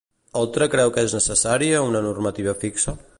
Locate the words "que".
0.95-1.03